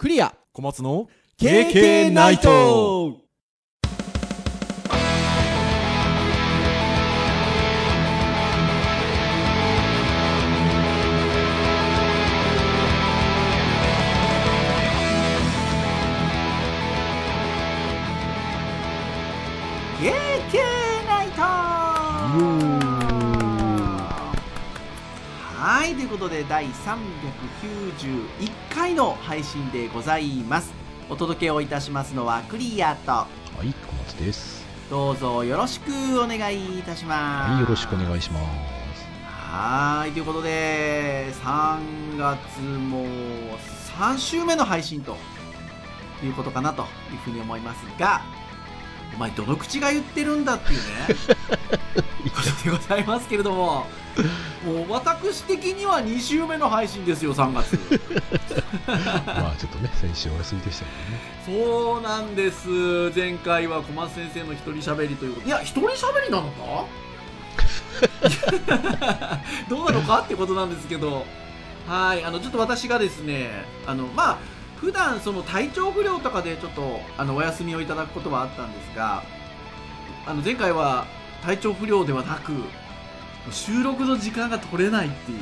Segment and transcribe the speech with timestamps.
[0.00, 0.34] クリア。
[0.54, 3.18] 小松の KK ナイト
[25.90, 28.22] はいということで第391
[28.72, 30.72] 回の配信でございます。
[31.08, 33.10] お届けをいたしますのはクリアと。
[33.10, 33.26] は
[33.64, 34.64] い、小松です。
[34.88, 35.90] どうぞよろしく
[36.22, 37.50] お願いいたします。
[37.50, 38.46] はい、よろしくお願いします。
[39.26, 43.04] はいということで3月も
[43.98, 45.16] 3週目の配信と
[46.22, 48.20] いうことかなというふうに思いますが
[49.16, 50.84] お前どの口が言ってるんだっていうね。
[52.30, 53.86] ことでございますけれども
[54.66, 57.78] もう私的には2週目の配信ですよ3月。
[58.86, 61.64] まあ、ちょっとね、先週お休みでしたけどね。
[61.64, 62.68] そうなんです。
[63.14, 66.84] 前回は小松先生の一人喋りということいや一人喋りなのか？
[69.68, 71.24] どうなのかってことなんですけど。
[71.88, 74.38] はいあのちょっと私がですねあのまあ
[74.80, 79.24] 普段その体調不良とかでちょっとあのお休みをいただくことはあったんですが
[80.26, 81.06] あの前回は
[81.42, 82.52] 体調不良ではなく
[83.50, 85.38] 収録の時間が取れないっていう。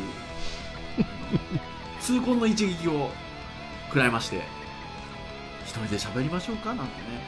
[2.01, 3.11] 痛恨の一撃を
[3.89, 4.43] 食らいまして。
[5.67, 7.21] 一人で喋りましょうかなんてね。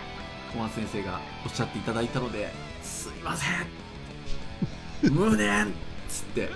[0.52, 2.52] 小松先生がおっしゃっていただいたので。
[2.82, 5.12] すいません。
[5.12, 5.68] 無念っ
[6.08, 6.48] つって。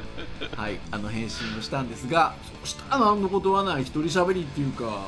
[0.57, 2.35] はいあの返信をしたんですが。
[2.63, 3.83] そしたら何のことはない。
[3.83, 5.07] 一人喋りっていうか。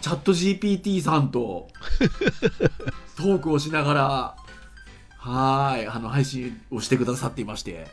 [0.00, 1.68] チャット GPT さんと。
[3.16, 4.36] トークをしながら。
[5.18, 7.86] はいあの配信をしてくださっていまして。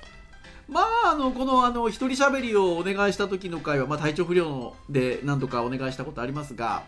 [0.69, 6.83] まあ、あの、この、あの、一人喋りをお願いした時の回は、まあ、体調不良で何度かお願いしたことありますが、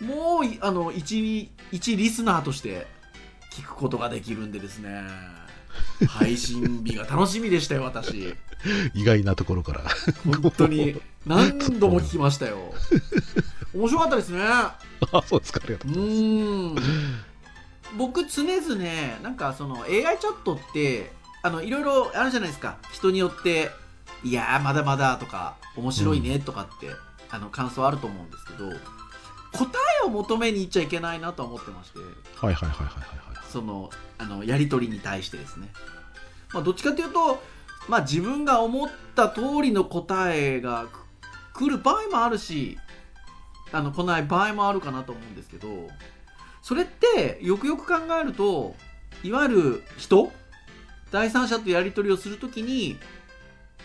[0.00, 2.86] もうい、あの、一、一リスナーとして
[3.52, 5.02] 聞くことができるんでですね、
[6.08, 8.34] 配信日が楽しみでしたよ、私。
[8.94, 9.82] 意外なところから。
[10.24, 12.58] 本当に、何度も聞きましたよ。
[13.74, 14.40] 面白かったですね。
[14.42, 14.76] あ、
[15.26, 17.24] そうですか、ありがとううございーん
[17.96, 21.12] 僕常々なんかその AI チャットって
[21.44, 23.70] あのいろいろあるじゃないですか人によって
[24.24, 26.88] いやーまだまだとか面白いねとかって、
[27.28, 28.70] あの感想あると思うんですけど
[29.52, 31.98] 答えを求めに行っちゃいけないなとは思ってまして。
[31.98, 33.44] はいはいはいはいはいはい。
[33.50, 35.68] そのあのやり取りに対してですね、
[36.54, 37.42] まあ、どっちかというと、
[37.88, 40.86] まあ、自分が思った通りの答えが
[41.52, 42.78] く来る場合もあるし
[43.70, 45.68] あの来ない場合もあるかなと思うんですけど
[46.62, 48.74] それってよくよく考えると
[49.22, 50.32] いわゆる人
[51.14, 52.98] 第三者とやり取りをするときに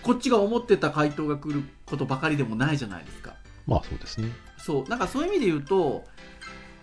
[0.02, 3.36] こっちが思ってた回答が来ることばかりでもないじゃないですか。
[3.68, 4.30] まあ、そうですね。
[4.58, 6.06] そうなんかそういう意味で言うと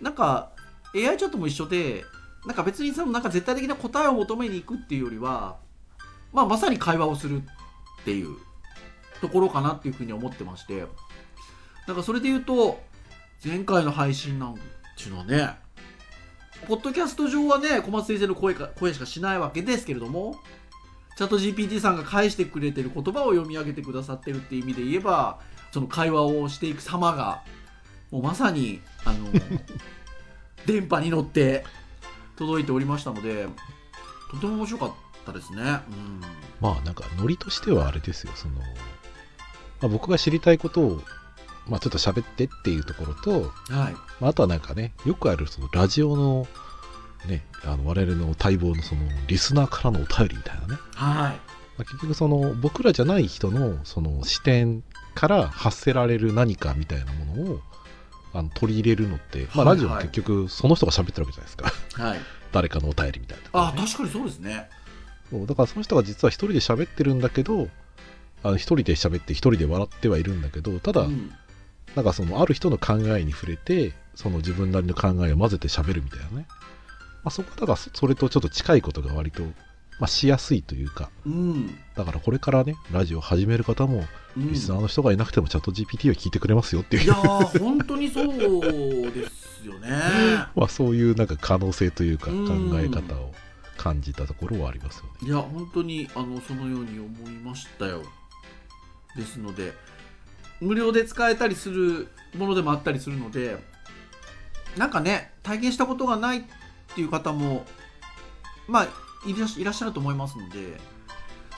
[0.00, 0.52] なんか
[0.94, 2.04] AI チャットも一緒で
[2.46, 5.56] なんか別にそのなんか絶対的な答えを求めに行くっていうよりは、
[6.32, 7.42] まあ、まさに会話をする
[8.02, 8.36] っていう
[9.20, 10.84] ところかなっていうふうに思ってまして
[11.88, 12.80] なんかそれで言うと
[13.44, 14.60] 前回の配信なんて
[15.06, 15.65] いうのはね
[16.66, 20.36] ポッドキャスト上はね小松先生の声か声しかしないわけですけれども
[21.16, 25.40] チャット GPT さんが返してくれてる言葉を読み上げてくださってるっていう意味で言えば
[25.72, 27.42] その会話をしていく様が
[28.10, 29.28] もうまさにあの
[30.66, 31.64] 電波に乗って
[32.36, 33.46] 届いておりましたので
[34.30, 34.92] とても面白かっ
[35.24, 35.62] たですね。
[35.62, 36.20] うん
[36.60, 38.62] まあ、なんか、ノリとしてはあれですよ、その、ま
[39.84, 41.02] あ、僕が知りたいことを、
[41.68, 46.46] まあ、ちょっと喋ってっていうところと、はい、まあ、あとはなんかね、よくある、その、ラジオの、
[47.28, 50.78] ね、あの、我々の待望の、その、リスナーからのお便りみたいなね。
[50.94, 54.82] はい、まあ、結局その僕らじゃない人のその視点
[55.14, 57.60] から発せられる何かみたいなものを
[58.32, 62.02] あの取り入れるのって、まあ、はいラジオも結局その人が喋ってるわけじゃないですか。
[62.02, 62.20] はい、
[62.52, 64.68] 誰かのお便りみたいなとこあ確かにそうですね。
[65.30, 67.68] そうだからその人が実は一人で喋ってるんだけど
[68.42, 71.32] あの一人で喋って一人で笑ってはいるんだけどただ、うん
[71.96, 76.46] なんかそのある人の考えに触れてその自分なりの考えを混ぜて喋るみたいなね、
[77.24, 79.50] まあ、そこはだからそそれとちょっと近いことが割と、ま
[80.02, 84.04] あ、しやすいというかうんだからこれからねラジオを始める方も
[84.36, 89.88] うんリスナーの人がいなくてもチャット GPT は聞いてくれますよっていう、いやー本当にそうですよね。
[90.54, 93.32] まあ、そういうなんか可能性というか考うんえ方を
[93.78, 95.10] 感じたところはありますよね。
[95.22, 98.02] いや本当にあのそのように思いましたよ。
[99.16, 99.72] ですので
[100.60, 103.56] 無料で使えたりするものでもあったりするので
[104.76, 106.42] なんかね体験したことがないっ
[106.94, 107.64] ていう方も
[108.68, 108.88] まあ
[109.26, 110.78] いらっしゃると思いますので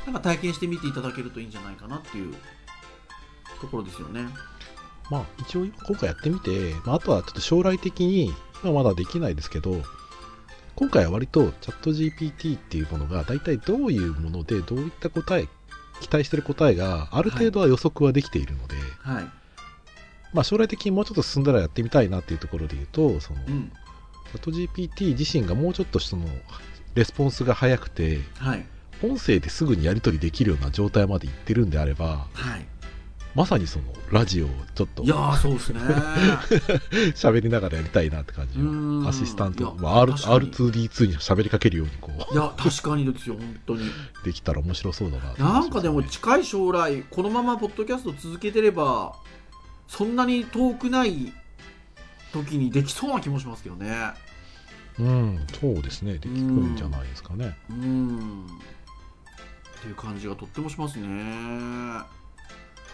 [0.06, 2.35] なんか体験してみていただけるといいんじゃないかなっていう
[3.61, 4.27] ところですよね。
[5.11, 9.83] まあ一応今回やってみて、まあ、あとはちょっと将来的に今まだできないですけど
[10.77, 15.49] 今回は割とチャット GPT っていうものが大体どういうものでどういった答え
[16.00, 19.25] 期待してる答えがある程度は予測はできているので、はい。
[20.33, 23.73] まあ将来的にもうちょっと進んだらやってみたいなっていうところで言うとその、うん。
[24.33, 26.27] チャット GPT 自身がもうちょっとその
[26.95, 28.67] レスポンスが早くてはい。
[29.03, 32.67] 音声ですぐにやり取りできるような状態までいってるんであればはい
[33.35, 35.81] まさにそのラジオをちょっといやーそうですね。
[37.15, 40.51] 喋りながらやりたいなって感じのアシスタント、まあ、R 確かに。
[40.51, 43.87] R2D2 に喋りかけるようにこいや確かにですよ本当に。
[43.89, 43.93] う
[44.25, 49.15] できたら面白そうだなとなんかでも近い将来このままポッドキャスト続けてれば
[49.87, 51.33] そんなに遠くない
[52.33, 53.89] 時にできそうな気もしますけどね。
[53.89, 54.15] ね
[54.99, 56.15] うんそうですね。
[56.15, 57.57] できるんじゃないですかね。
[57.71, 58.47] うん。
[59.79, 61.07] っていう感じがとってもしますね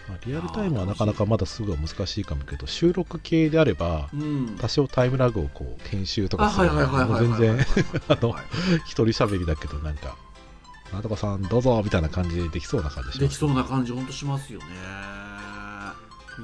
[0.09, 4.56] まあ、リアルタイムはなかなかまだすぐは難しいかもけど収録系であればうん。
[4.61, 6.71] 多少タイムラグをこう編集とかする。
[6.71, 7.33] あはいはいはいもはいはい。
[7.33, 7.67] う全然
[8.09, 8.45] あのはい
[8.85, 10.17] 一人喋りだけどなんか
[10.93, 13.19] 「なんとかさんどうぞ」みたいな感じでできそうな感じします。
[13.21, 14.67] できそうな感じほんとしますよね。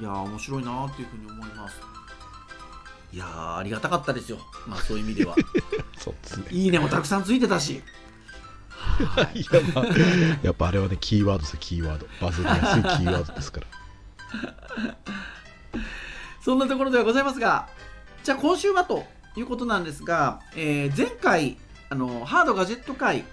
[0.01, 1.77] いやー面白いなーっていうふうに思います。
[3.13, 4.39] いやーありがたかったですよ。
[4.67, 5.35] まあそういう意味では。
[5.99, 6.47] そうですね。
[6.51, 7.75] いいねもたくさんついてたし。
[7.75, 7.81] は
[9.35, 9.87] い いやまあ
[10.43, 12.07] やっぱあれはねキーワードですよキーワード。
[12.21, 13.67] バズりやすいキーワードですから。
[16.43, 17.69] そんなところではございますが、
[18.25, 19.05] じゃあ今週はと
[19.37, 21.59] いうことなんですが、えー前回
[21.91, 23.25] あの、ハードガジェット会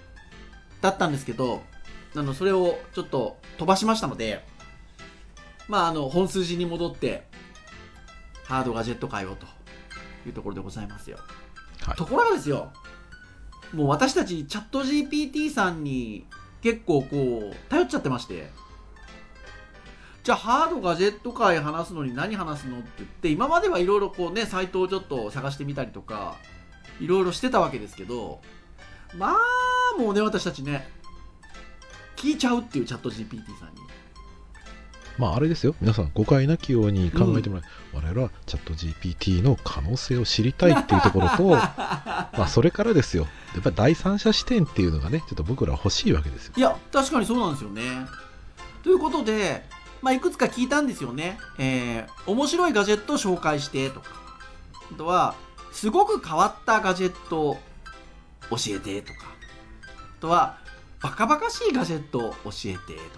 [0.80, 1.62] だったんですけど、
[2.16, 4.44] あのそれをちょっと飛ばしましたので、
[5.68, 7.24] まあ、あの本筋に戻って、
[8.44, 9.46] ハードガジェット会をと
[10.26, 11.18] いうところでございますよ。
[11.82, 11.96] はい。
[11.96, 12.72] ところがですよ、
[13.72, 16.26] もう私たちチャット GPT さんに
[16.62, 18.50] 結構こう、頼っちゃってまして、
[20.28, 26.36] じゃあハードガジェット界話すのに何話すのって言って今まではいろいろこうねサイトをちょっと探してみたりとか
[27.00, 28.42] いろいろしてたわけですけど
[29.16, 30.86] まあもうね私たちね
[32.14, 33.80] 聞いちゃうっていうチャット GPT さんに。
[35.18, 35.74] まああれですよ。
[35.80, 43.26] 皆さん誤解なきように考えてもらえ、我々はチャット GPT の可能性を知りたいっていうところと まあそれからですよ。
[43.54, 46.54] やっぱり第三者視点っていうのがねちょっと僕ら欲しいわけですよ。
[46.56, 48.06] いや確かにそうなんですよね。
[48.84, 49.66] ということで、
[50.00, 54.10] まあ、いくつか聞いたんですよね、えー面白いガジェットを紹介してとか。
[54.92, 55.34] あとは
[55.72, 57.60] すごく変わったガジェットを
[58.50, 59.26] 教えてとか。
[60.18, 60.58] あとは
[61.00, 63.17] バカバカしいガジェットを教えてと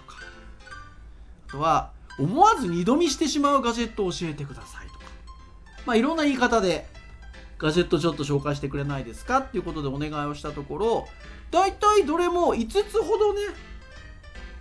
[1.51, 5.05] あとは思わず二度見してしまうガジェットを教えてくださいとか。
[5.85, 6.87] まあいろんな言い方で
[7.57, 11.07] ガジェットちょっと紹介してくれないですかっていうことでお願いをしたところ
[11.51, 13.41] 大体どれも5つほどね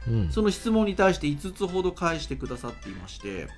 [0.08, 0.30] うん。
[0.30, 3.48] その質問に対して5つほど返してくださっていまして。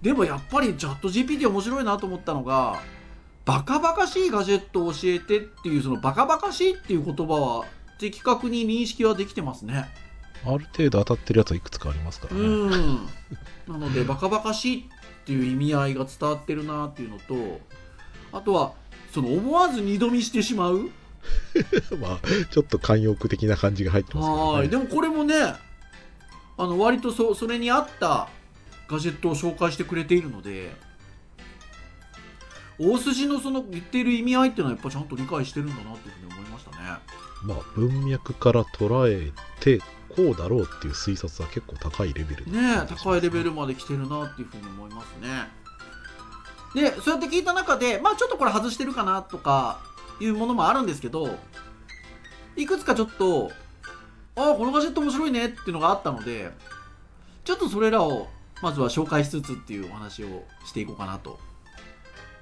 [0.00, 2.82] でもやっぱりチャット GPT 面白いなと思ったのが
[3.46, 7.64] バカバカしいガジェットを教えてっていうそのバカバカしいっていう言葉は
[7.98, 9.86] 的確に認識はできてますね
[10.46, 13.06] ある程度当たってるやつはいくつかありますからうね、ん。
[13.68, 17.60] なのでバカバカしいっていう意味合いが伝わってるなっていうのと
[18.32, 18.74] あとは
[19.12, 20.90] その思わず二度見してしまう。
[21.98, 24.68] まあちょっと慣用句的な感じが入ってますけど、ね、はい。
[24.68, 25.34] でもこれもね
[26.56, 28.28] あの割とそそれに合った
[28.88, 30.74] ガジェットを紹介してくれているので
[32.78, 36.76] 大筋のその言っている意味合いっていうのはやっぱちゃんと理解してるんだなっていうふうに思いましたね。
[37.44, 39.80] まあ文脈から捉えて
[40.16, 45.48] こうだろうっていう推察は結構高いレベルねえ高いレベルまで来てるなっていうふうに思いますね。
[46.74, 49.80] でそうやって聞いた中でまあちょっとこれ外してるかなとか
[50.20, 51.38] いうものもあるんですけど
[52.56, 53.50] いくつかちょっと
[54.36, 56.50] ああこのガジェット面白いねっていうのがあったので
[57.44, 58.28] ちょっとそれらを
[58.62, 61.38] まずは紹介しつつっていうお話をしていこうかなと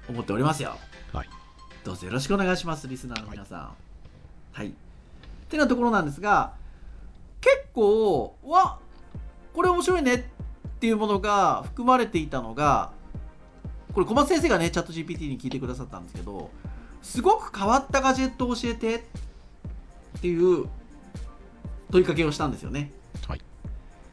[0.09, 0.77] 思っておりますよ。
[1.11, 1.29] はい。
[1.83, 3.69] どうぞよろしくお願いしますリスナーの皆さん。
[4.53, 4.71] はい、っ
[5.49, 6.53] てなところなんですが
[7.43, 8.79] 結構わ
[9.53, 10.19] これ面白いねっ
[10.79, 12.91] ていうものが含まれていたのが
[13.93, 16.49] これ小松先生がねチャット GPT に聞いてくださったんですけど
[17.01, 19.01] すごく変わったガジェットを教えてっ
[20.21, 20.67] ていう
[21.91, 22.91] 問いかけをしたんですよね。
[23.27, 23.41] はい。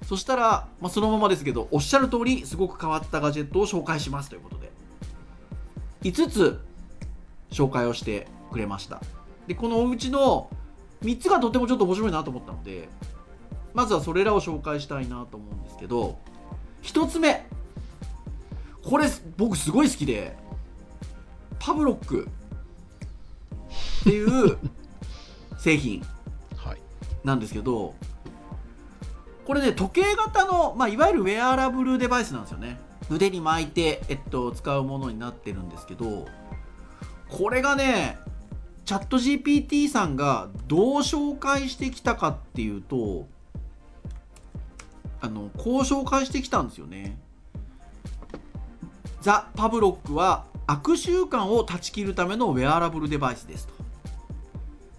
[0.02, 4.72] そしたら、まあ、そのままですけどおっしゃる通りすごく変わったガジェットを紹介しますということで
[6.02, 6.60] 5つ
[7.50, 9.00] 紹介をしてくれました。
[9.46, 10.50] でこのうちの
[11.02, 12.88] 3つがとてもちょっと面白いなと思ったので
[13.74, 16.18] まずはそれらを紹介したいなと思うんですけど
[16.82, 17.46] 1つ目。
[18.82, 20.34] これ僕すごい好きで
[21.58, 22.28] パブロック
[24.00, 24.56] っていう
[25.58, 26.02] 製品
[26.56, 26.78] はい。
[27.22, 27.94] なんですけど
[29.44, 32.80] これね時計型の、まあ、いわゆるウェアラブルデバイスなんですよね。
[33.10, 36.28] 腕に巻いて、えっと、使うものになってるんですけど
[37.28, 38.18] これがね
[38.84, 43.26] チャット GPT さんがどう紹介してきたかっていうと
[45.20, 47.18] あのこう紹介してきたんですよね。
[49.20, 53.74] ザ・パブロックは悪習慣を断ち切るためのウェアラブルデバイスですと。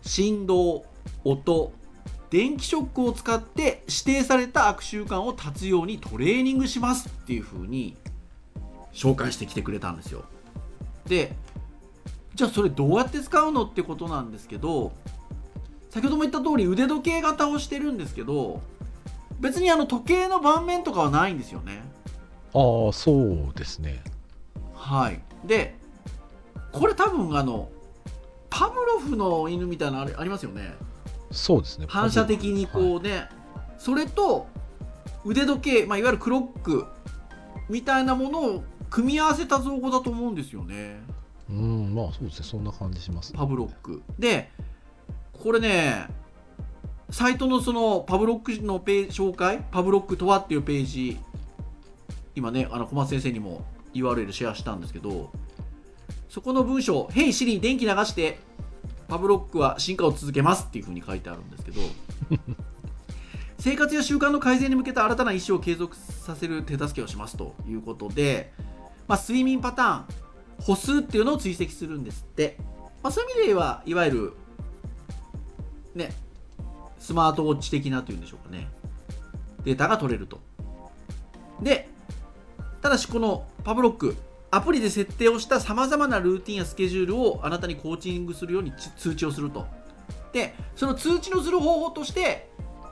[0.03, 0.85] 振動、
[1.23, 1.71] 音、
[2.29, 7.97] 電気ショックを使って指定された悪習慣を断つようにトレーニングしますっていう風に
[8.93, 10.23] 紹介してきてくれたんですよ。
[11.07, 11.35] で、
[12.35, 14.91] じゃあそれどうやって使うのってことなんですけど、
[15.89, 18.61] 先ほども言った通り腕時計型をしてるんですけど、
[19.41, 21.83] 別にあの時計の盤面とかはないんですよね。
[22.53, 24.03] ああ、そうですね。
[24.73, 25.19] はい。
[25.45, 25.75] で、
[26.71, 27.69] これ多分あの、
[28.49, 30.73] パブロフの犬みたいなのあれありますよね。
[31.31, 31.87] そうですね。
[31.89, 33.29] 反射的にこうね、
[33.77, 34.47] それと
[35.25, 36.85] 腕時計、まあ、いわゆるクロック
[37.67, 41.01] みたいなものを組み合わせた造語だと思うんですよね。
[41.49, 42.45] うん、まあそうですね。
[42.45, 43.39] そんな感じします、ね。
[43.39, 44.03] パブロック。
[44.19, 44.51] で、
[45.33, 46.07] これね、
[47.11, 51.19] サイトのそのパブロックのページ紹介、パブロックとはっていうページ、
[52.35, 55.29] 今ね、あの小松先生にも URL シェアしたんですけど、
[56.29, 58.39] そこの文章、Hey Siri 電気流して、
[59.09, 61.81] パブロックは進化を続けますっていうふうに書いてあるんですけど、
[63.59, 68.53] 生活や習慣の改善に向けた新たな意思を継続させる手助けをしますということで、
[69.09, 70.05] まあ、睡眠パターン、
[70.61, 72.57] 歩数っていうのを追跡するんですって。
[73.03, 74.33] まあ、そういう意味ではいわゆる、
[75.95, 76.13] ね、
[77.01, 78.69] スマートウォッチ的なというんでしょうかね。
[79.65, 80.39] データが取れると。
[81.59, 81.89] で、
[82.81, 84.15] ただしこのパブロック、
[84.51, 89.65] アプリで設定をした様々なルーティンやスケジュールをあなたにコーチングするように通知をすると。
[90.31, 92.49] で、その通知のする方法として、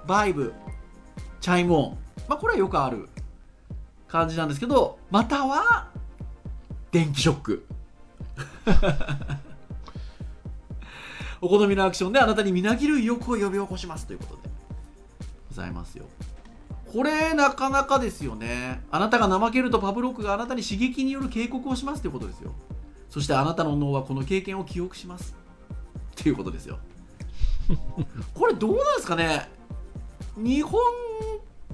[0.08, 0.54] バイブ、
[1.40, 1.98] チャイムオン。
[2.28, 3.10] まあこれはよくある
[4.08, 5.88] 感じなんですけど、または、
[6.92, 7.66] 電気ショック。
[11.42, 14.50] お好みのアクションであなたにみなぎる意欲を呼び起こしますということで
[15.50, 16.06] ございますよ。
[16.92, 18.82] これなかなかですよね。
[18.92, 22.54] あなたが怠けるとパブロックがあなたに刺激による警告をしますということですよ。
[23.10, 25.36] そしてあなたの脳はこの経験を記憶します。
[26.20, 26.80] っていうことですよ。
[28.34, 29.48] これどうなんですかね
[30.38, 30.82] 日本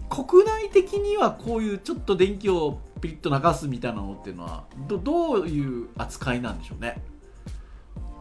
[0.10, 7.02] 国内的にはこういうちょっと電気をピリッと流すみたいなのっていうのはどどういう扱いなんでしょうね。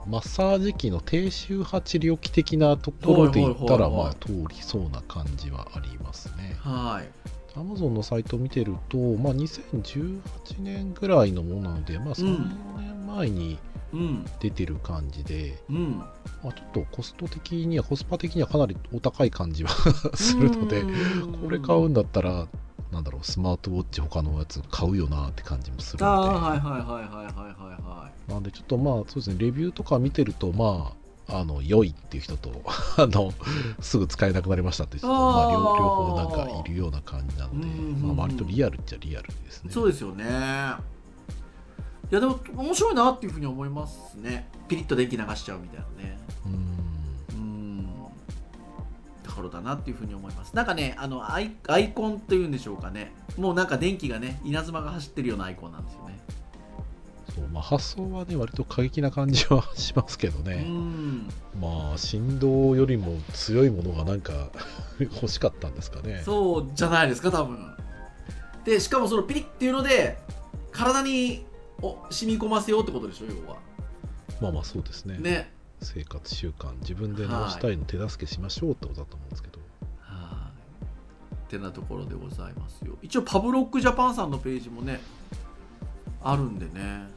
[0.07, 6.57] マッサージ機の低周波治療器的なところで言ったら、まあ通りそうな感じはありますね。
[6.61, 7.09] はい。
[7.59, 10.21] Amazon のサイトを見てると、まあ、2018
[10.59, 12.35] 年ぐらいのものなので、まあ、3、うん
[12.77, 13.59] 4年前に
[13.93, 14.25] うん。
[14.41, 15.99] 出てる感じで、うん。
[16.43, 19.71] まあ、ちょっとコスト的には、コスパ的にはかなりお高い感じは
[20.15, 20.83] するので、
[21.41, 22.49] これ買うんだったら、
[22.95, 30.93] なんだろう、スマートウォッチ他のやつ買うよなって感じもするああ、ので、はいはいはいはいはいはいはなんでちょっとまあ、そうですね、レビューとか見てると、ま
[31.29, 32.51] あ、あの、良いっていう人と、
[32.97, 33.33] あの、
[33.81, 35.59] すぐ使えなくなりましたって人と、まあ、両
[35.91, 39.67] 方なんかいるような感じなので、うんまあ、割とリアルっちゃリアルですい。
[39.67, 39.73] ね。
[39.73, 40.25] そうですよね。
[42.11, 44.49] いやでも面白いなっていうふうに思いますね。
[44.69, 46.19] ピリッと電気流しちゃうみたいなね。
[46.47, 46.84] うん
[49.35, 50.55] ころだなっていうふうに思います。
[50.55, 53.12] なんかね、あのアイアイコンというんでしょうかね。
[53.37, 56.19] もうなんか電気がね、稲妻が走ってるようなアイコンなんですよね。
[57.35, 61.26] そうまあ、発想はね、割と過激な感じはしますけどうね、ん。
[61.61, 64.50] まあ、振動よりも強いものがなんか
[65.00, 66.23] 欲しかったんですかね。
[66.25, 67.75] そうじゃないですか、多分。
[68.64, 70.19] で、しかもそのピリッっていうので、
[70.71, 71.45] 体に
[71.83, 73.57] お染み込ませようってことでしょ、要は。
[74.41, 75.54] まあまあ、そうですねね。
[75.85, 79.59] 生活習慣、自分で直したいの手助けしましょうってことだと思うんですけど。
[80.00, 80.50] は
[81.33, 81.35] い。
[81.35, 82.97] ってなところでございますよ。
[83.03, 85.00] 一応、パブロックジャパンさんのページもね、
[86.23, 87.09] あるんでね、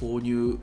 [0.00, 0.58] 購入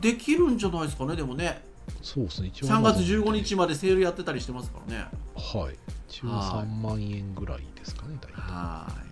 [0.00, 1.62] できるんじゃないですかね、でもね。
[2.02, 2.68] そうですね、一応。
[2.68, 5.06] 3月15日までセールやってたりしてますからね。
[5.34, 5.76] はい。
[6.08, 9.10] 13万円ぐらいですかね、大はい。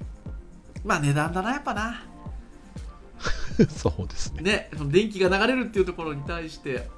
[0.84, 2.02] まあ、値段だな、やっぱな。
[3.58, 3.68] 体。
[3.70, 4.42] そうですね。
[4.42, 6.88] ね、電気が流れるっていうところに対して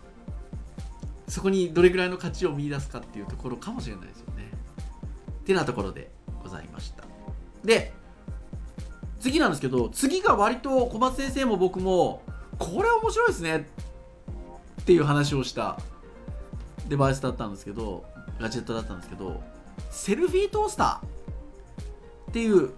[1.31, 4.51] そこにどれぐらいの価値を見出すかっていうところかもしれないですよね。
[5.41, 6.11] ってなところで
[6.43, 7.05] ございました。
[7.65, 7.93] で
[9.21, 12.23] 次なんですけど次が割と小松先生も僕も
[12.59, 13.69] これは面白いですね
[14.81, 15.79] っていう話をした
[16.89, 18.05] デバイスだったんですけど
[18.41, 19.41] ガジェットだったんですけど
[19.91, 22.71] セルフィートースターっていう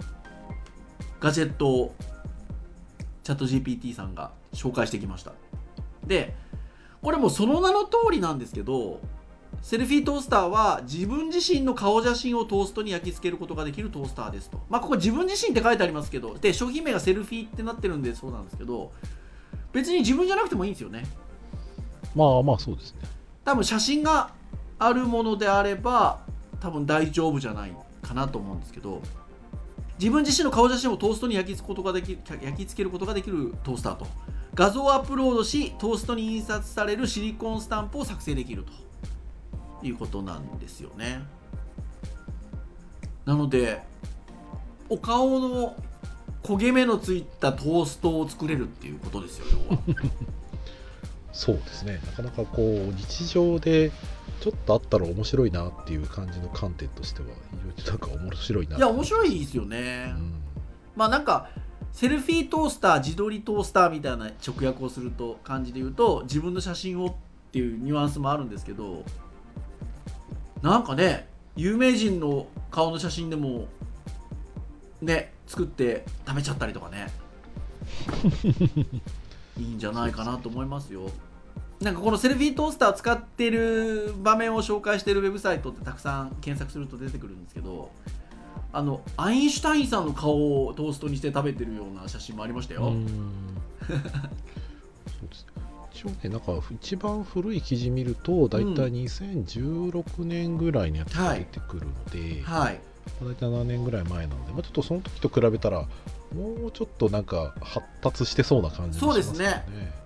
[1.21, 1.95] ガジェットを
[3.23, 5.33] チャット GPT さんが紹介してきました。
[6.07, 6.35] で、
[7.03, 9.01] これもその名の通りなんですけど、
[9.61, 14.61] セルフィートースターは自分自身の顔写真をトーストに焼き付けることができるトースターですと。
[14.71, 18.93] まあ、ここ自分自身って書いてありますけど、で、商品名がセルフィーってなってるんでそうなんですけど、
[19.73, 21.05] 別に自分じゃなくてもいいんですよね。
[22.15, 23.01] まあまあそうですね。
[23.45, 24.31] 多分写真が
[24.79, 26.21] あるものであれば、
[26.61, 29.03] 多分大丈夫じゃないかなと思うんですけど、
[29.99, 34.07] 自分自身の顔写真をトーストに焼き付けることができ焼き付けることができるトースターと。
[34.55, 38.83] 画像をアップロードし、トーストに印刷されるシリコンスタンプを作成できると。
[39.83, 41.21] いうことなんですよね。
[43.25, 43.81] なので
[44.89, 45.77] お顔の
[46.43, 49.83] 焦げ目のついたトーストを作れるっていうことですよ要は。
[51.33, 52.01] そうですね。
[52.05, 53.91] なかなかこう日常で
[54.41, 57.27] ちょっとあったら面白いなっていう感じの観点としては
[57.77, 60.35] 非常になんか面白いないや面白いですよね、うん、
[60.97, 61.49] まあなんか
[61.93, 67.15] セルフィートースター自撮りトースターみたいな直訳をすると感じで言うと自分の写真をっ
[67.53, 69.05] ていうニュアンスもあるんですけど
[70.63, 73.69] なんかね有名人の顔の写真でも
[75.03, 77.09] ね作って食べちゃったりとかね。
[79.59, 81.11] いいんじゃないかなと思いますよ。
[81.81, 87.91] なんかこのセルフィートースター使ってる場面を紹介してるウェブサイトってたくさん検索すると出てくるんですけど
[88.73, 93.07] あのアインシュタインさんの顔をトーストにして食べてるような写真もありましたよ、うん。
[93.87, 95.63] そうですね。
[95.93, 102.81] 一応ねなんか一番古い記事見ると大体2016年ぐらいのやつが出てくるので、はい。
[103.21, 105.87] まあ大体7年ぐらい前なので、まあ、ちょっとその時と比べたら
[106.35, 109.65] もうちょっとなんか発達してそうな感じもしますよね。
[109.65, 110.03] そうです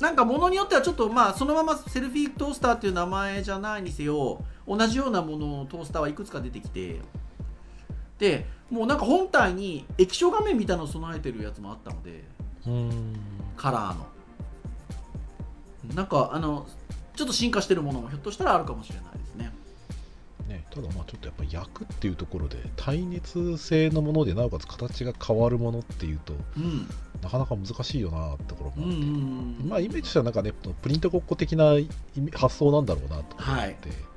[0.00, 7.00] なんかものによってはちょっとまあそのままセルフィートースターっていう名前じゃないにせよ同じようなもののトースターはいくつか出てきて
[8.22, 12.22] でもうなんか本体に液晶画面みたいなのを備えてるやつもあったので
[12.64, 13.16] うん。
[13.56, 14.06] カラーの。
[15.96, 16.64] なんかあの
[17.16, 19.52] ちょっと進化してるものもひょっとしたらあるかもしれないですね。
[20.46, 26.88] ね、ただまあちょっとやっぱ焼くっていうところで耐熱性のものでなおかつ形が変わるものっていうとうん。
[27.20, 29.08] なかなか難しいよなってところうんうもあって、ん
[29.62, 31.74] うんまあイメージとしてはなんかねプリントごっこ的な
[32.34, 34.11] 発想なんだろうなと思って、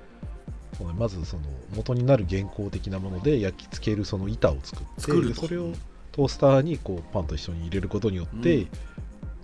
[0.83, 1.43] まずその
[1.75, 5.71] 元になる原稿的なもので焼き付けるその板を作ってそれを
[6.11, 8.67] トースターにこうパンと一緒に入れることによって、うん。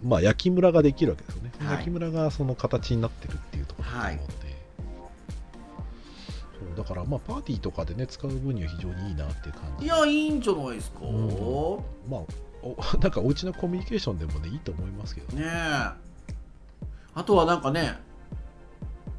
[0.10, 1.72] まあ焼きムラができるわけですよね、はい。
[1.74, 4.34] 焼きムラがその形になってるっていうところだと思うので、
[6.60, 9.86] そうだからまあパーティーとかでね使う分には非常にいいなっていう感じ。
[9.86, 11.28] いやいいんじゃないですか、うん。
[12.10, 12.22] まあ
[12.64, 15.46] お なんかお家のコミュニケーションでもねいいと思いますけどね。
[17.14, 18.00] あとはなんかね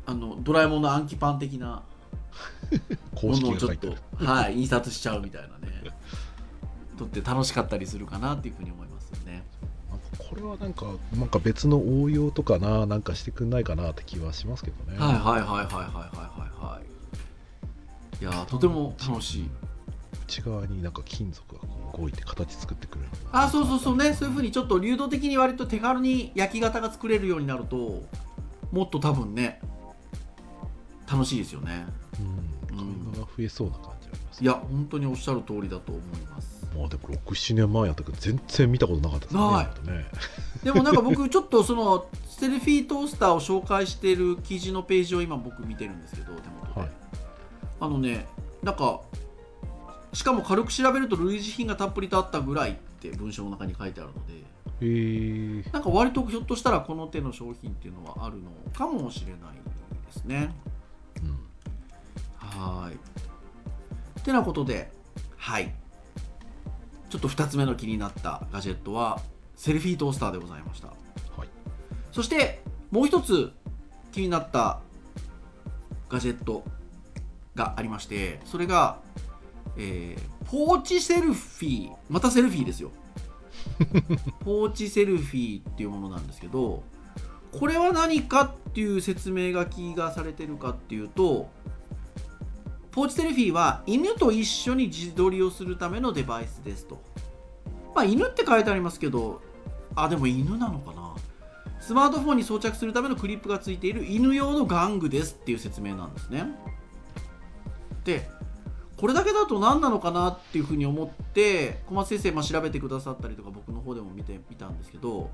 [0.07, 1.83] あのドラえもんの暗記パン的な
[3.15, 3.97] 公式が書いてる。
[4.17, 5.83] はい印刷しちゃうみたいなね。
[6.99, 9.45] とって楽しかったりするかなっていうふうに思いますよね。
[10.19, 14.99] これはなんかなんか別の応用とかななんかしてくんないかなって気はしますけどね。
[14.99, 16.81] はいはいはいはいはいはいは
[18.21, 18.25] い。
[18.25, 19.51] いやとても楽しい。
[20.27, 21.61] 内側になんか金属が
[21.99, 24.15] 動いて形作ってくれるあそうそうそうね。
[24.15, 28.03] そういうふうにちょっと流動的に割と手軽に焼き型が作れるようになると
[28.71, 29.61] もっと多分ね
[31.11, 31.87] 楽しいですよね。
[32.19, 32.53] うん。
[32.77, 36.63] 会話が増えそうな感じありますいや本当におっしゃる通りだと思います。
[36.77, 39.97] まあでも67年前やったけど全然見たことなかったですね。
[39.99, 40.07] ね。
[40.65, 46.91] でもなんか僕ちょっとそのセルフィートースターを紹介してる記事のページを今僕見てるんですけど手元で、はい。
[47.81, 48.27] あのね
[48.63, 49.01] なんか
[50.13, 54.43] しかも軽く調べると類似品がたっぷりとあったぐらいって文章の中に書いてあるので。
[55.73, 59.37] なんか割とひょっとしたらこの手の商品っていうのはあるのかもしれない
[60.07, 60.53] ですね
[64.23, 64.91] てなことで
[65.37, 65.75] はい。
[67.11, 69.21] ちょっと2つ目の気になったガジェットは
[69.57, 70.89] セルフィートースターでございました。
[70.89, 70.95] は
[71.45, 71.49] い。
[72.11, 73.53] そしてもう一つ
[74.13, 74.81] 気になった
[76.09, 76.65] ガジェット
[77.55, 79.01] がありましてそれが、
[79.77, 82.91] えーポーチセルフィーまたセルフィーですよ。
[84.45, 86.83] ポーチセルフィーっていうものなんですけど
[87.53, 91.49] これは何かっていう説明書きがされてるかっていうと
[92.93, 97.01] ポーチセルフィーは犬と一緒に自撮りをするためのデバイスですと。
[97.95, 99.41] まあ犬って書いてありますけど
[99.95, 101.15] あでも犬なのかな。
[101.81, 106.47] スマートフォンに装着するためのクリップがついている犬用の玩具ですっていう説明なんですね。
[108.05, 108.29] で
[108.99, 115.29] これだけだと何なのかなっていうふうに思って小松先生、まあ、調べてくださったりとか僕の方でも見てみたんですけど、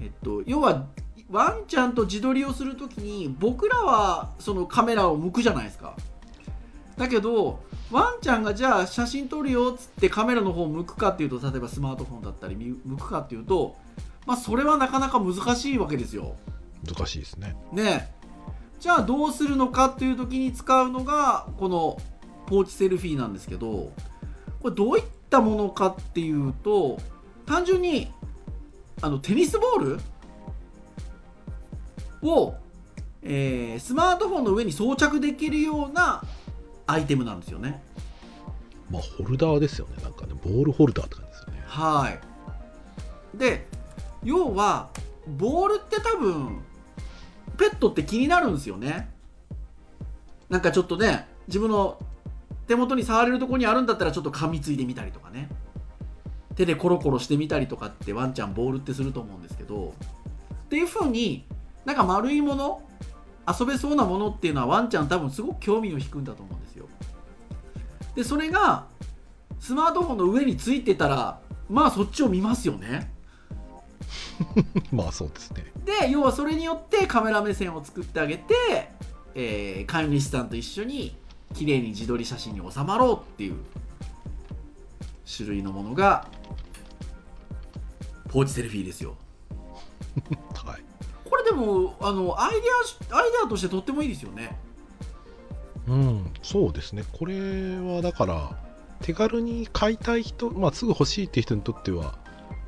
[0.00, 0.86] えっと、要は
[1.30, 5.94] ワンちゃんと自撮りをするときに僕らはそのカメラを向くじゃないですか。
[7.00, 7.60] だけど
[7.90, 13.74] ワンちゃんがじゃあ写真撮るよっつってカメラの方を向くかっていうと例えばスマートフォンだったり向くかっていうと
[14.26, 16.36] まあそれはなかなか難しいわけですよ。
[16.86, 17.56] 難しいですね。
[17.72, 18.12] ね
[18.80, 21.96] じゃあどうするのかっていう時に使うのがこの
[22.46, 23.92] ポーチセルフィーなんですけど
[24.62, 26.98] これどういったものかっていうと
[27.46, 28.12] 単純に
[29.00, 30.00] あのテニスボール？
[32.22, 32.56] を、
[33.22, 36.22] えースマートフォンの上に装着できるような
[36.90, 37.82] アイテムなんですよね。
[38.90, 42.10] まあホルダーですよねなんかねボールホルダーって感じですよねは
[43.34, 43.38] い。
[43.38, 43.66] で
[44.24, 44.90] 要は
[45.38, 46.60] ボールって多分
[47.56, 49.10] ペットって気になるんですよね。
[50.48, 51.98] なんかちょっとね自分の
[52.66, 55.48] 手元に触れるところにあるんだったらちょっと噛みついてみたりとかね
[56.56, 59.94] 手でコロコロしてみたりとかってワンちゃんボールってすると思うんですけど
[60.64, 61.44] っていう風に
[61.84, 62.82] なんか丸いもの
[63.46, 66.88] 遊べそうなものっていうのはワンちゃん多分すごく興味を引くんだと思うんですよ。
[68.14, 68.86] でそれが
[69.58, 73.12] スマートフォンの上についてたらまあそっちを見ますよね。
[74.92, 75.64] まあそうですね。
[75.84, 78.54] で要はそれによってカメラ目線を作ってあげて、
[79.34, 81.16] えー飼い主さんと一緒に
[81.54, 83.56] 綺麗に自撮り写真に収まろうっていう
[85.36, 86.26] 種類のものが
[88.28, 89.16] ポーチセルフィーですよ。
[90.64, 90.89] はい
[91.30, 92.66] これでもあのアイデ
[93.12, 94.58] アアイデアとしてとってもいいですよね。
[95.88, 97.04] うんそうですね。
[97.12, 97.34] これ
[97.78, 98.56] はだから
[99.00, 102.18] 手軽に買いたい人、まあ、すぐ欲しいっていう人にとっては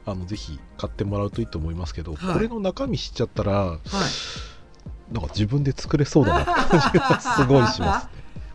[0.06, 2.34] あのぜひ買ってもらうといいと思いますけど、はい。
[2.34, 3.78] これの中身知っちゃったらはい。
[5.12, 8.08] なんか自分で作れそうだなって感じが すごいします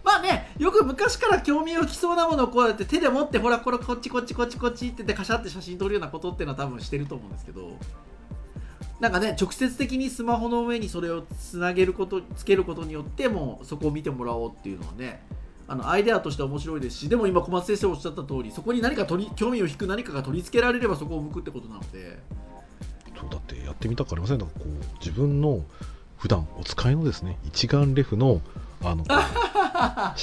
[0.03, 7.77] まあねよく昔から興味をきそうなものをこうやって手で持ってほらこれこっちこっちこっちこっちって言ってカシャって写真撮るようなことっていうのは多分してると思うんですけど
[8.99, 15.21] なんかね直接的にスマホの上にそれをつなげることつけることによってもうそこを見てもらおうっていうのはね
[15.67, 22.19] あのアイデアとしては面白いですしでも今小松先生おっしゃった通りそこに何か取り興味を引く何かが取り付けられればそこを向くってことなので。
[23.19, 24.37] そうだってやってみたくありません？
[24.37, 25.63] なんかこう自分の
[26.17, 28.41] 普段お使いのですね一眼レフの
[28.83, 30.15] あの あ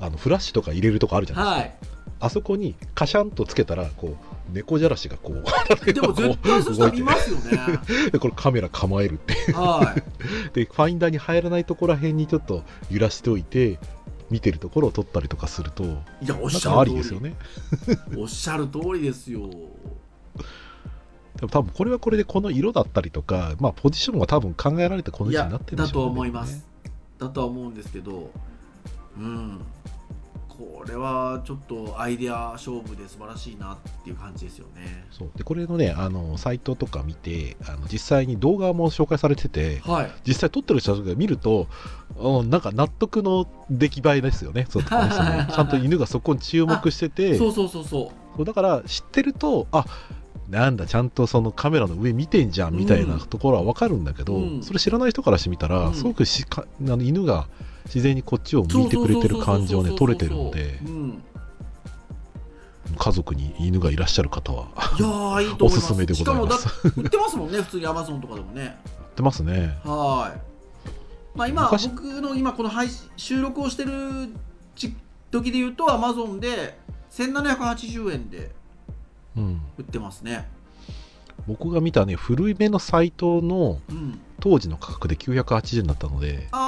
[0.00, 1.74] のフラッシュとか入れるとこあるじゃないですか、はい。
[2.20, 5.44] あそこにカシャンとつけたらこう猫じゃらしがこう
[5.92, 7.78] でも絶対そしたら見ますよね。
[8.12, 10.54] でこれカメラ構えるってはい。
[10.54, 13.78] でファインダーに入らないところら辺にちょっと揺らしておいて
[14.30, 15.88] 見てるところを撮ったりとかするとい
[16.26, 16.90] やおっしゃる通り。
[16.92, 17.34] りですよね。
[18.16, 19.48] おっしゃる通りですよ。
[21.36, 26.10] でも多分これはこれでこの色だったりとか、まあ、ポジションが多分考えられてこの位置になってるんでだとしょうね。
[26.10, 26.66] 思います、
[27.18, 28.30] だとは思うんですけど。
[29.16, 29.60] うん
[30.58, 35.06] これはちょっとアイデア勝負で素晴らしいなっていう感じですよね。
[35.12, 35.30] そう。
[35.36, 40.10] でこれのねあのサイトとか見てあの実際に動画も紹介されててはい。
[40.26, 41.68] 実際撮ってる人が見ると、
[42.16, 44.66] うん、なんか納得の出来栄えですよね。
[44.68, 47.38] そう そのちゃんと犬がそこに注目してて。
[47.38, 47.88] そうそうそうそ
[48.36, 49.84] そうだから知ってるとあ
[50.48, 54.62] なんだちゃんとそのカメラの上見てんじゃんみたいなうんところは分かるんだけど、うん。
[54.64, 55.94] それ知らない人からしてみたら、うん。
[55.94, 57.46] すごくしかあの犬が
[57.88, 61.22] 自然にこっちを向いてくれてる感じをねそう撮れてるのでうん。
[62.96, 64.68] 家族に犬がいらっしゃる方は。
[65.60, 66.68] おすすめでございます。
[66.68, 68.64] しかもだ売ってますもんね 普通にアマゾンとかでもね。
[68.64, 69.78] やってますね。
[69.84, 71.38] はい。
[71.38, 73.90] まあ今昔僕の今この配信収録をしてる
[74.74, 74.94] 時
[75.30, 76.78] 時で言うとアマゾンで
[77.10, 78.52] 1780円で
[79.36, 79.62] うん。
[79.78, 80.48] 売ってますね。
[81.46, 84.20] 僕が見たね古いめのサイトのうん。
[84.40, 86.67] 当時の価格で980円だったのでああ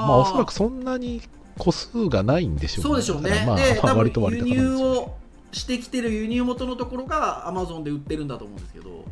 [0.00, 1.22] まあおそらくそんなに
[1.58, 3.44] 個数がないんでしょうそうでしょうね。
[3.46, 5.16] まあで、割と割輸入を
[5.52, 9.04] してきてる輸入元のところが Amazon で売ってるんだと思うんですけど、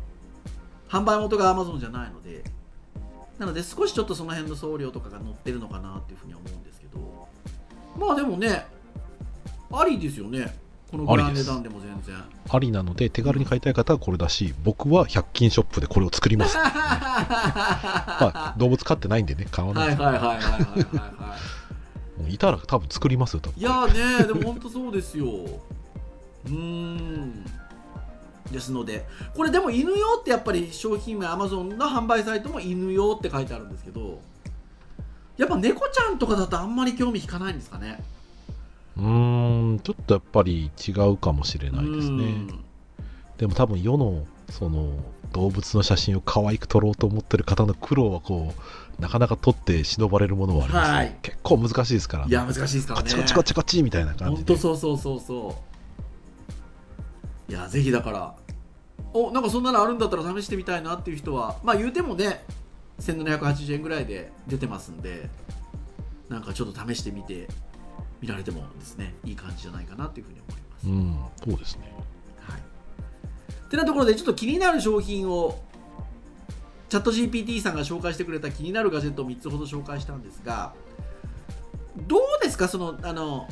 [0.87, 2.43] 販売元が Amazon じゃないので、
[3.39, 7.27] なので少しちょっとその辺の送料とかが載ってるのかなっていうふうには思うんですけど、
[7.97, 8.65] まあでもね、
[9.71, 10.55] ありですよね。
[11.03, 12.15] この値段でも全然。
[12.47, 16.63] ありなので手軽に買いたい方はこれだし僕は100均ショップでこれを作ります、 ま
[18.19, 21.35] あ、動物飼ってないんでね買わないではいはいはいはいはいは
[22.27, 23.61] いいたら多分作りますよ多分い。
[23.61, 25.25] いやーね、でも本当そうですよ。
[25.25, 27.45] うーん。
[28.51, 29.05] ですので、
[29.35, 34.21] これでも犬用ってやっぱり商品名 Amazon の販売サイトも犬用って書いてあるんですけど、
[35.37, 38.01] やっぱ猫ちゃんとかだとあんまり興味引かないんですかね？
[38.97, 42.65] うーんちょっとやっぱり違うかもしれないですねうん
[43.37, 44.93] でも多分世のその
[45.33, 48.53] 動物の写真を可愛く撮ろうと思ってる方の苦労はこ
[48.97, 53.09] うなかなか撮って忍ばれるものはあります、ねはい結構難しいですからねいや、難しいですからね。
[53.09, 55.55] こっちこっちこっちこっちみたいな感じ本で当そうそうそうそ
[57.49, 57.51] う。
[57.51, 58.35] いや、ぜひだから、
[59.13, 62.45] おなんかそんなのあるんだったら試してみたいなっていう人は、まあ言うてもね、
[62.99, 65.29] 1780円ぐらいで出てますんで、
[66.29, 67.47] なんかちょっと試してみて、
[68.21, 70.87] 見られてもですね、いい感じじゃないかなっていうふうに思います。
[70.87, 71.93] うんそうですね
[72.39, 72.61] はい。
[73.69, 75.59] てなところで、ちょっと気になる商品を
[76.89, 80.73] チャット GPT さんが紹介してくれた気になるガジェットを3つほど紹介したんですが
[81.97, 82.67] どうですか？
[82.67, 83.47] そのあの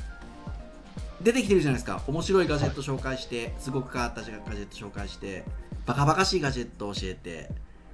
[1.21, 5.45] 出てきてるじゃないですか面白いガジェット紹介して、すごく変わったガジェット紹介して
[5.86, 7.49] バカバカしいガジェットを教えて、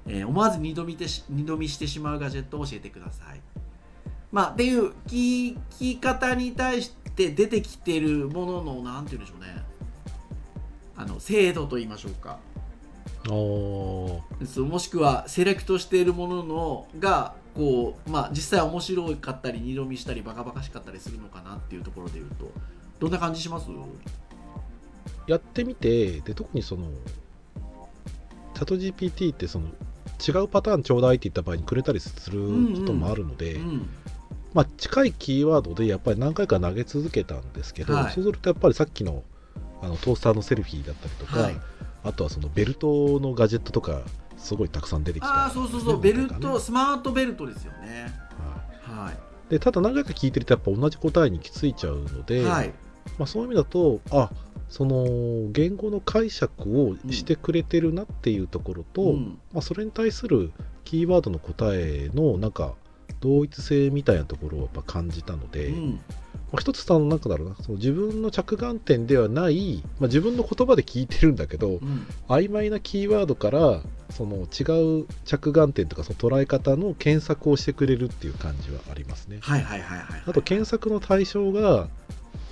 [0.08, 3.42] えー思わず二度見てし二度見してしまうガジェットを教えてください
[4.32, 9.64] まあっていう聞き方に対して出てきてるもののなんて言うんでしょうね。
[10.96, 12.40] あの精度と言いましょうか。
[13.30, 22.50] おそうもしくはセレクトしているもののがこう、まあ、実際面白かったり二度見したりバカバカしかったりするのかなっていうところで言うと。
[23.00, 23.68] どんな感じします？
[25.28, 26.88] やってみてで特にその
[28.54, 29.68] チャット GPT ってその
[30.26, 32.42] 違うパターンちょうだいって言った場合にくれたりする
[32.76, 33.90] こともあるので、うん
[34.54, 38.14] まあ、近いキーワードでやっぱり何回か投げ続けたんですけど、はい。
[38.14, 39.24] そうするとやっぱりさっきの
[39.82, 41.56] あのトースターのセルフィーだったりとか、はい。
[42.04, 44.02] あとはそのベルトのガジェットとか
[44.38, 46.02] すごいたくさん出てきたああそうそうそう。
[46.02, 48.08] ベルト、はスマートベルトですよね。
[48.88, 48.92] い。
[48.92, 49.14] は
[49.50, 52.74] でただ何回か聞いてるとやっぱ同じ答えに行き着いちゃうのい、で、はい、
[53.18, 54.30] まあ、そういう意味だとあ
[54.70, 59.40] その言語の解釈をしてくれてるなっていうところと、うん。
[59.52, 60.52] まあ、それに対する
[60.86, 62.76] キーワードの答えのなんか
[63.20, 66.00] 同一性みたいなところをやっぱ感じたので、うん。
[66.52, 72.08] まあ、一つそのなんかだろうなその自分の着眼点ではない、まあ、自分の言葉で聞いてるんだけどうん。
[72.28, 79.40] 曖昧なキーワードからその違う着眼点とかその捉え方の検索をしてくれるっていう感じはありますね。
[80.26, 81.88] あと検索の対象が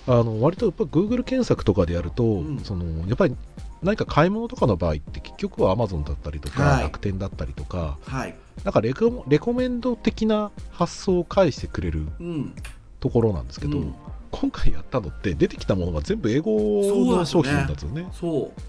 [0.05, 2.59] あの割とやっぱ Google 検索とかでやると、ん。
[2.63, 3.35] そのやっぱり
[3.83, 6.83] 何か買い物とかの場合って結局は Amazon だったりとか、はい。
[6.83, 8.35] 楽天だったりとかはい。
[8.63, 12.53] なんかレコレコメンド的な発想を返してくれるうん。
[12.99, 13.95] ところなんですけど、うん。
[14.31, 18.07] 今回やったのって出てきたものが全部英語の商品なんですよね。
[18.11, 18.61] そう。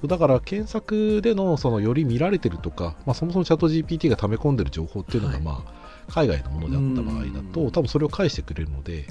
[0.00, 5.42] そうだから検索でのそのより見られてるとか、まあ、そもそもチャット GPT が溜め込んでる情報っていうのが、はい。
[5.42, 7.70] まあ、海外のものであった場合だと、うん。
[7.72, 9.06] 多分それを返してくれるので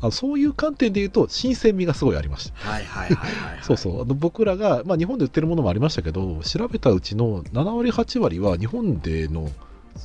[0.00, 2.68] あのそういう観点で言うと新鮮味がすごいありました。
[2.68, 4.02] はいはいはいはい、はい、そうそう。
[4.02, 9.50] あの僕らが、まあ、日本で売ってるものもありましたけど調べたうちの7割8割は日本での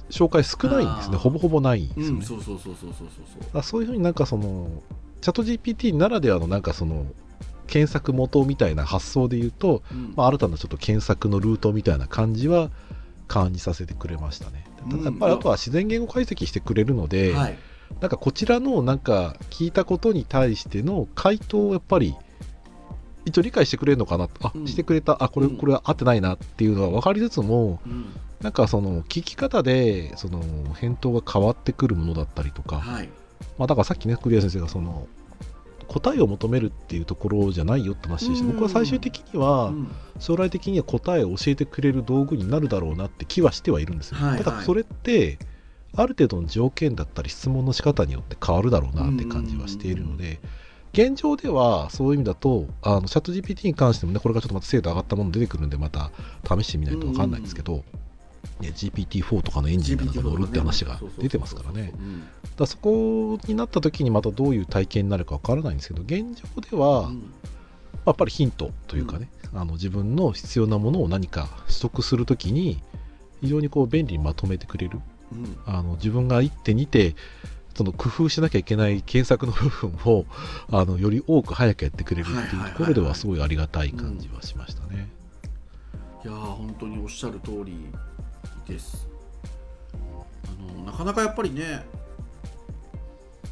[0.09, 1.17] 紹介少ないんですね。
[1.17, 3.09] ほぼほぼないんですよね、うんそうそうそうそうそうそう
[3.41, 3.59] そう。
[3.59, 4.69] あそういうふうになんかその
[5.21, 7.05] チャット GPT ならではのなんかその
[7.65, 10.13] 検索元みたいな発想で言うと、うん。
[10.15, 12.69] まあ、新たなちょっと検索のルートみたいな感じは
[13.27, 14.65] 感じさせてくれましたね。
[14.89, 17.57] ただやっぱりあとは自然言語解析してくれるので、はい
[18.01, 22.15] なんかこちらのなんか聞いたことに対しての回答をやっぱり
[23.25, 24.67] 一応理解してくれるのかなあ、うん。
[24.67, 25.21] してくれた。
[25.21, 25.57] あこれうん。
[25.57, 28.05] これは合ってないなっていうのは分かりつつもうん。
[28.41, 30.41] なんかその聞き方でその
[30.75, 33.09] 返答が変わってくるものだったりとか、はい。
[33.57, 35.07] まあ、だからさっきねクリア先生がその
[35.87, 38.53] 答えを求めるっていうところじゃないよって話でしてうん。
[38.53, 39.91] 僕は最終的にはうん。
[40.19, 44.43] 将来的には答えを教えてくれる道具になるだろうなって気はしてはいるんですよ、はいはい。
[44.43, 45.39] ただそれって
[45.97, 50.39] ある程度の条件だったり質問の仕方によって変わるだろうなって感じはしているので
[50.93, 56.11] 現状ではそういう意味だとあのチャット GPT に関してもねこれがちょっとまた精度上がったもの出てくるんでまた
[56.47, 57.83] 試してみないと分かんないんですけど、
[58.59, 61.93] ね、GPT-4 とかのエンジンがなんか乗るって話が出てますからね。
[61.97, 62.23] うん
[62.55, 67.33] だそこになった時にまたどういう体験になるか分からないんですけど現状では、うん。
[68.07, 72.81] やっぱりヒントというかね、あの自分の必要なものを何か取得するときに
[73.41, 74.99] 非常にこう便利にまとめてくれる
[75.31, 77.15] うんあの自分が一手にて
[77.75, 80.25] その工夫しなきゃいけない検索の部分を
[80.71, 85.07] あのより多く早くやってくれるってはいうところではすごいありがたい感じはしましたね。
[86.23, 87.77] いやー本当におっしゃる通り
[88.67, 89.07] です
[89.93, 91.85] あのなかなかやっぱりね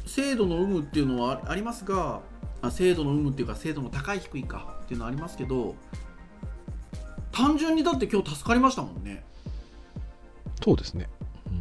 [0.04, 2.20] 精度の有無っていうのはあありますが
[2.62, 5.76] あ精度の有無っていうか精度の高い低いかっていうのはありますけど
[7.32, 9.24] 単純にだって今日助かりましたもんね
[10.62, 11.08] そうですね。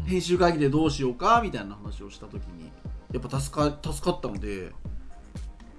[0.06, 2.72] うん編集会議でどうしようかみたいな話をした時に
[3.12, 4.72] やっぱ助か助かったので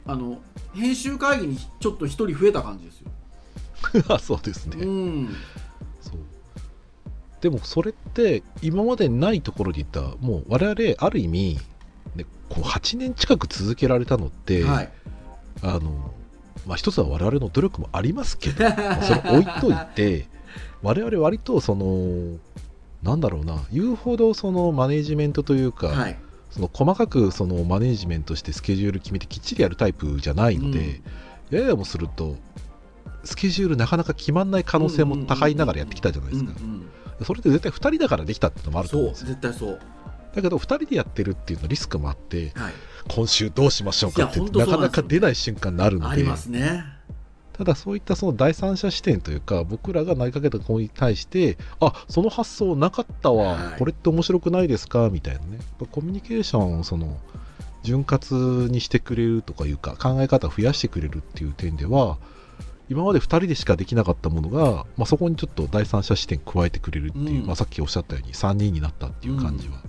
[0.06, 0.40] あの
[0.74, 3.10] 編集会議にちょっと一人増えた感じですよ、
[4.08, 4.84] あ そうですね。
[4.84, 5.36] うん。
[6.00, 6.18] そう。
[7.40, 11.58] でもそれって今までないところで言ったもう我々ある意味、
[12.14, 14.92] ね、こう8年近く続けられたのって、はい。
[15.62, 16.12] あの
[16.66, 20.28] まあ一つは我々の努力もありますけどまあそれ置いといて
[20.82, 22.38] 我々割とその
[23.06, 23.62] なんだろうな。
[23.72, 26.18] 言うほどそのマネジメントというか、はい。
[26.50, 31.00] その細かくそのマネジメントしてスケジュール決めてきっちりやるタイプじゃないので、
[31.50, 32.36] ややもすると
[33.24, 36.90] スケジュールなかなか決まんない可能性も高いながらやってきたじゃないですか、うんうん
[37.24, 39.28] それって絶対2人だからできたってのもあると思うんですよ。
[39.28, 39.80] 絶対そう。
[40.34, 42.72] だけど2人でやってるっていうのリスクもあってはい。
[43.08, 46.12] 今週どうしましょうかってなかなか出ない瞬間になるので。
[46.12, 46.84] ありますね
[47.56, 55.58] ただそういったその第三者視点というか僕らが投げかけた子に対してあその発想なかったわこれって面白くないですかみたいなね。
[55.90, 57.18] コミュニケーションをその
[57.82, 62.18] 潤滑にしてくれるとかいうか考え方を増やしてくれるっていう点では
[62.88, 69.80] 今まで2人でしかできなかったものが、まあ、そこにちょっと第三者視点加えてくれるっていう、うん、まあ、さっきおっしゃったように3人になったっていう感じは、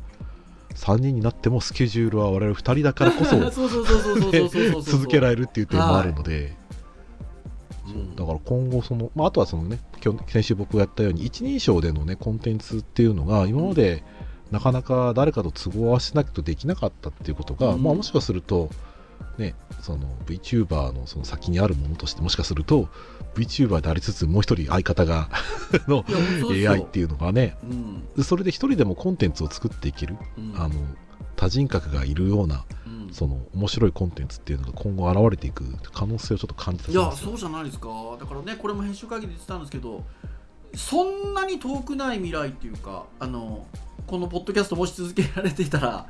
[0.70, 6.36] うん、3人になってもスケジュールは我々2人だからこそ続けられるっていう点もあるので。
[6.36, 6.67] はい
[8.16, 14.04] だから今後その、まあ、あとはそのね今日先週僕がやったように一人称でのねコンテンツっていうのが今まで
[14.52, 17.84] なかなか誰かと都合合わせなきゃできなかったっていうことが、うん。
[17.84, 18.70] まあ、もしかすると
[19.38, 22.88] ねその VTuber のその先にあるものとしてもしかすると
[23.36, 25.30] VTuber でありつつもう一人相方が
[25.88, 26.06] の
[26.50, 27.58] AI っていうのがね
[28.16, 28.24] うん。
[28.24, 30.54] それで一人でもコンテンツを作っていける、うん。
[30.56, 30.76] あの
[31.36, 32.77] 多人格がいるようなうん
[33.18, 37.90] その面白いコンテンツっていうのが今後現れていく可能性をちょっと感じさいやそうじゃないですか。
[38.20, 40.06] だからねこれも編集会議で言ってたんですけど
[40.76, 43.66] そんなに遠くない未来っていうかあの
[44.06, 46.08] このポッドキャストもし続けられていたら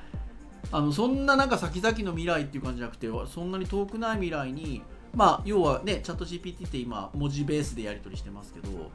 [0.69, 4.81] あのそんななんか先々の未来っていう感じじゃなくてそんなに遠くない未来に
[5.13, 8.91] まあ要はねチャット GPT って今文字ベースでやり取りしてますけど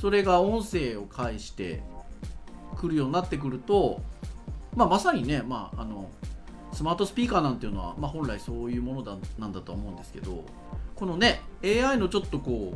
[0.00, 1.82] それが音声を介して
[2.76, 4.00] くるようになってくると、
[4.76, 6.08] まあ、まさにね、まあ、あの
[6.76, 10.44] スマートスピーカーなんていうのは、まあ、本来そういうものだなんだとは思うんですけど
[10.94, 12.74] このね AI のちょっとこ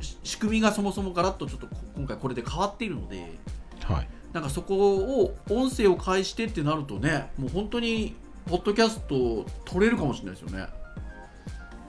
[0.00, 3.38] うし仕組みがそもそもガラッとちょっとこ今回これで変わっているので
[3.84, 8.14] はいなんかそこを音声を介してってなるとねもう本当に
[8.46, 10.66] ポッドキャスト取れるかもしれないですよね。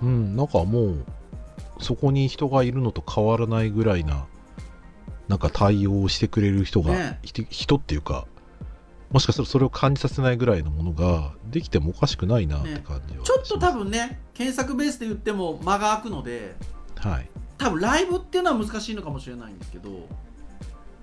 [0.02, 1.06] うん、なんかもう、
[1.80, 4.28] そこに人がいるのと変わらないぐらいな、
[5.28, 8.28] なんか対応をしてくれる人が、ね人っていうか、
[9.12, 16.56] もしかするとそれを感じさせないぐらいのものができてもおかしくないなって感じはちょっと多分ね検索ベースで言っても間が空くので
[16.96, 17.30] はい。
[17.58, 20.08] 多分ライブっていうのは難しいのかもしれないんですけど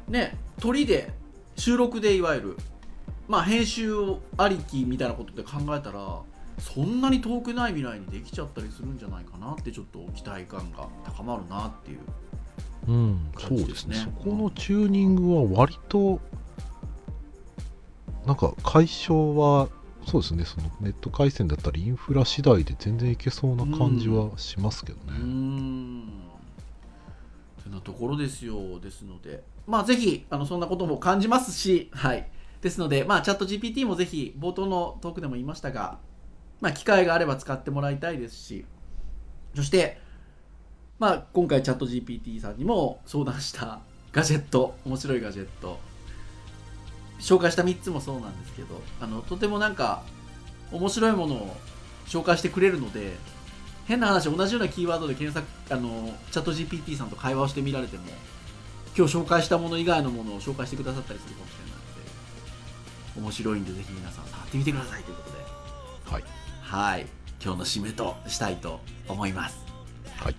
[0.09, 1.13] ね鳥で
[1.57, 2.57] 収録でいわゆる
[3.29, 3.93] まあ編集
[4.37, 6.21] ありきみたいなことで考えたら
[6.59, 11.99] そんなに遠くない未来にできちゃったりするんじゃないかなってちょっと期待感が高まるなっていう
[12.89, 13.87] うん、そうです。
[13.87, 16.21] ねそこのチューニングは割と、
[18.29, 19.69] なんか解消は、
[20.07, 25.19] そうですね、そのネット回線だったりインフラ次第で全然いけそうな感じはしますけどね。
[25.19, 25.25] うーね。
[25.25, 26.09] ん
[27.65, 29.43] てなところですよですので。
[29.67, 32.29] まあぜひあのそんなことも感じますしはい。
[32.61, 35.99] ですのでまあチャット GPT もぜひ冒頭のトークでも言いましたが
[36.61, 38.67] まあ機会があれば使ってもらいたいですし
[39.55, 40.01] そして
[40.99, 43.81] まあ今回チャット GPT さんにも相談した
[44.13, 45.79] ガジェット面白いガジェット
[47.19, 50.03] 紹介した3つもそうなんですけどあのとてもなんか
[50.71, 51.57] 面白いものを
[52.07, 53.17] 紹介してくれるので
[53.87, 58.05] 変な話同じようなキーワードで検索あのチャット GPT さんと会話をしてみられても
[58.97, 61.79] 今日紹介したもの以外のものを紹介してくださったりするかもしれないの
[63.15, 65.37] で面白いんでぜひ皆さん触ってみてくださいということで
[66.13, 66.25] はい。
[66.63, 67.07] はい
[67.43, 69.59] 今日の締めとしたいと思います
[70.19, 70.37] はい。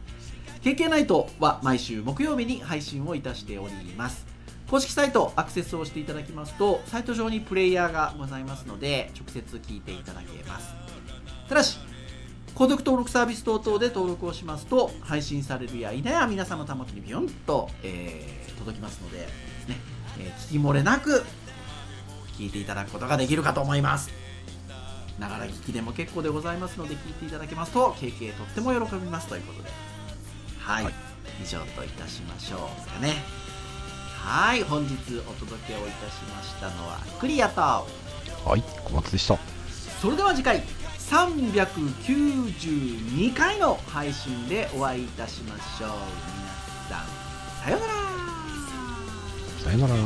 [0.61, 4.28] KK ナイトは毎週木曜日に配信をいたしております
[4.69, 10.73] 公式サイトアクセスをしていただきますとサイト上にプレイヤーがございますので直接聞いていただけます。
[11.47, 11.79] ただし
[12.53, 19.27] 購読登録サービス等々で登録をしますと配信されるや否や皆さんの端末にビヨンと、えー届きますので、ね
[20.19, 21.23] えー聞き漏れなく
[22.37, 24.11] 聞いていただくことができるかと思います。
[25.17, 29.69] ながら聞きでも結構でございますので聞いていただけますと KK とっても喜びますということで。
[30.59, 30.93] はい、はい。
[31.41, 33.38] 以上といたしましょうかね
[34.21, 34.95] はい本日
[35.27, 37.61] お届けをいたしましたのはクリアと。
[37.61, 37.85] は
[38.55, 39.37] い小松でした。
[40.01, 40.61] それでは次回
[40.99, 45.89] 392回の配信でお会いいたしましょう。
[45.89, 45.97] 皆
[46.87, 47.07] さん
[47.63, 47.93] さようなら。
[49.63, 49.95] さようなら。
[49.95, 50.03] 夢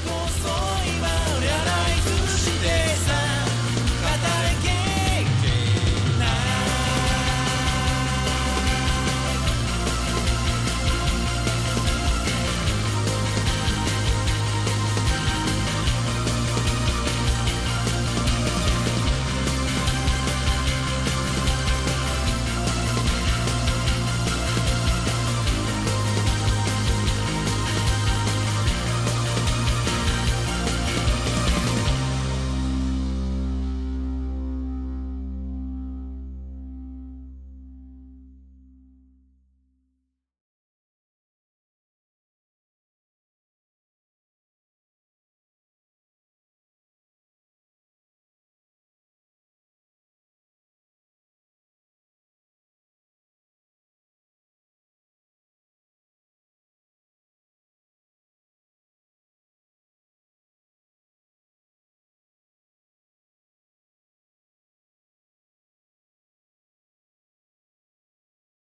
[0.00, 0.48] こそ
[0.88, 1.08] 今
[1.44, 1.97] やらない